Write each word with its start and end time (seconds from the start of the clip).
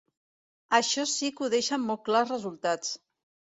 Això 0.77 1.05
sí 1.11 1.29
que 1.37 1.45
ho 1.47 1.51
deixen 1.55 1.85
molt 1.91 2.03
clar 2.11 2.25
els 2.25 2.35
resultats. 2.37 2.99